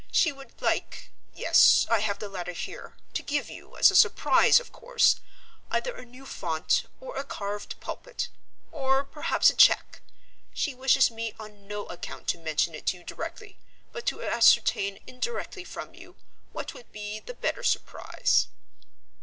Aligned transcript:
She 0.11 0.31
would 0.31 0.59
like 0.63 1.11
yes, 1.35 1.85
I 1.87 1.99
have 1.99 2.17
the 2.17 2.27
letter 2.27 2.53
here 2.53 2.97
to 3.13 3.21
give 3.21 3.51
you, 3.51 3.77
as 3.77 3.91
a 3.91 3.95
surprise, 3.95 4.59
of 4.59 4.71
course, 4.71 5.19
either 5.69 5.95
a 5.95 6.03
new 6.05 6.25
font 6.25 6.85
or 6.99 7.15
a 7.15 7.23
carved 7.23 7.79
pulpit; 7.79 8.27
or 8.71 9.03
perhaps 9.03 9.51
a 9.51 9.55
cheque; 9.55 10.01
she 10.55 10.73
wishes 10.73 11.11
me 11.11 11.35
on 11.39 11.67
no 11.67 11.85
account 11.85 12.27
to 12.29 12.39
mention 12.39 12.73
it 12.73 12.87
to 12.87 12.97
you 12.97 13.03
directly, 13.03 13.59
but 13.91 14.07
to 14.07 14.23
ascertain 14.23 14.97
indirectly 15.05 15.63
from 15.63 15.93
you, 15.93 16.15
what 16.51 16.73
would 16.73 16.91
be 16.91 17.19
the 17.19 17.35
better 17.35 17.61
surprise." 17.61 18.47